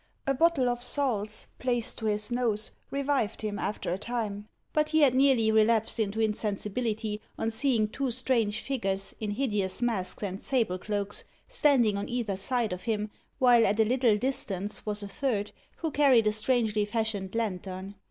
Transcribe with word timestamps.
A 0.25 0.33
bottle 0.33 0.67
of 0.67 0.81
salts, 0.81 1.45
placed 1.59 1.99
to 1.99 2.07
his 2.07 2.31
nose, 2.31 2.71
revived 2.89 3.43
him 3.43 3.59
after 3.59 3.93
a 3.93 3.99
time; 3.99 4.47
but 4.73 4.89
he 4.89 5.01
had 5.01 5.13
nearly 5.13 5.51
relapsed 5.51 5.99
into 5.99 6.19
insensibility 6.19 7.21
on 7.37 7.51
seeing 7.51 7.87
two 7.87 8.09
strange 8.09 8.61
figures, 8.61 9.13
in 9.19 9.29
hideous 9.29 9.79
masks 9.79 10.23
and 10.23 10.41
sable 10.41 10.79
cloaks, 10.79 11.23
standing 11.47 11.97
on 11.97 12.09
either 12.09 12.35
side 12.35 12.73
of 12.73 12.81
him, 12.85 13.11
while 13.37 13.63
at 13.63 13.79
a 13.79 13.85
little 13.85 14.17
distance 14.17 14.87
was 14.87 15.03
a 15.03 15.07
third, 15.07 15.51
who 15.77 15.91
carried 15.91 16.25
a 16.25 16.31
strangely 16.31 16.83
fashioned 16.83 17.35
lantern. 17.35 17.93